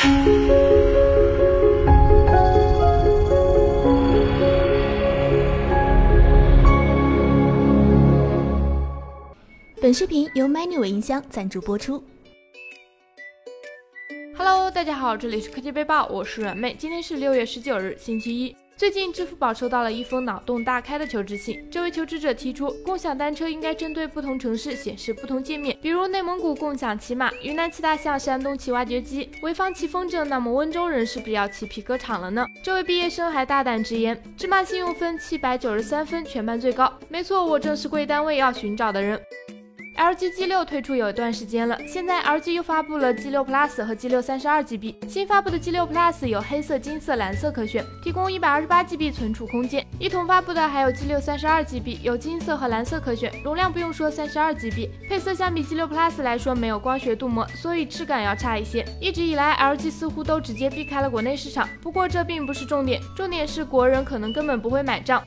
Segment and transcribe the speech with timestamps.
[0.00, 0.08] 本
[9.92, 12.02] 视频由 Manu 音箱赞助播出。
[14.38, 16.74] Hello，大家好，这里是科技背包，我是软妹。
[16.78, 18.56] 今天是六月十九日，星期一。
[18.80, 21.68] 最近，支付宝收到了一封脑洞大开的求职信。
[21.70, 29.30] 这位求职者提出，共享单车应该针对不同城市显示不同界面，比如内蒙古共享骑马，云南骑大象，山东骑挖掘机。
[29.42, 32.46] 潍坊骑风筝，那么温州人是不是要骑皮革厂了呢？
[32.62, 36.90] 这位毕业生还大胆直言，芝麻信用分七百九十三分，全班最高。
[37.10, 39.20] 没错，我正是贵单位要寻找的人。
[40.00, 44.94] LG G6 推出有一段时间了，现在 LG 又发布了 G6 Plus 和 G6 三十二 GB。
[45.06, 49.86] 新发布的 G6 Plus 有黑色、金色、蓝色可选，提供一百二十八 GB 存储空间。
[49.98, 54.88] 一同发布的还有 G6 三十二 GB，有金色和蓝色可选，容量不用说，三十二 GB。
[55.06, 58.82] 配色相比 G6 Plus 来说没有光学镀膜，所以质感要差一些。
[59.02, 65.22] 一直以来，LG 似乎都直接避开了国内市场，不过这并不是重点，重点是国人可能根本不会买账。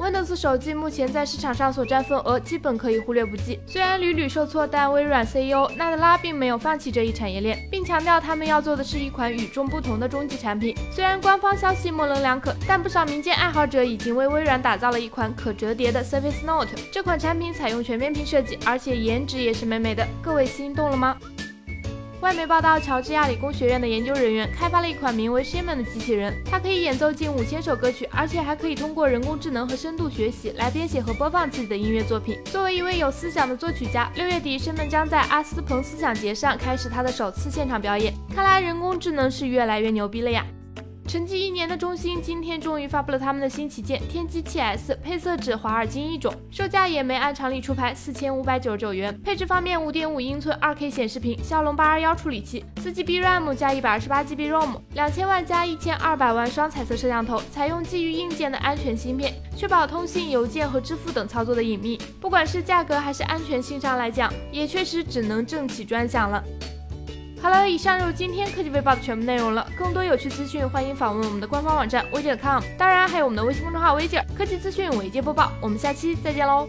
[0.00, 3.60] Windows 手机目前在市场上所占份额基本可以忽略不计。
[3.66, 10.74] 虽然屡屡受挫，但微软 CEO 纳德拉并没有放弃这一产业链，并强调他们要做的是一款与众不同的终极产品。
[10.90, 16.70] 虽然官方消息模棱两可，但不少民间爱好者已经为微软打造了一款可折叠的 Surface Note。
[16.90, 20.08] 这款产品采用全面屏设计，而且颜值也是美美的。
[20.22, 21.14] 各位心动了吗？
[22.20, 32.38] 外媒报道，乔治亚理工学院的研究人员开发了一款名为 Shimon 的机器人，它可以演奏近五千首歌曲，而且还可以通过人工智能和深度学习来编写和播放自己的音乐作品。
[32.44, 38.12] 作为一位有思想的作曲家，六月底，Shimon 将在阿斯彭思想节上开始他的首次现场表演。
[38.34, 40.44] 看来人工智能是越来越牛逼了呀！
[41.10, 49.20] 沉寂一年的中兴今天终于发布了他们的新旗舰天玑七 S，配色指华尔金一种，售价也没按常理出牌，四千五百九十九元。
[49.24, 62.00] 配置方面，五点五英寸二 K 显示屏，骁龙八二幺处理器，四 GB RAM 加一百二十八 GB ROM，两千万加一千二百万双彩色摄像头，采用基于硬件的安全芯片，确保通信、邮件和支付等操作的隐秘。
[62.20, 66.40] 不管是价格还是安全性上来讲，也确实只能正起专享了。
[67.42, 69.66] 好了，以上就是今天科技微报的全部内容了。
[69.74, 75.50] 更多有趣资讯，欢迎访问我们的官方网站：wiger.com 当然还有我们的微信公众号：wiger 科技资讯，我一键播报。
[75.58, 76.68] 我们下期再见喽！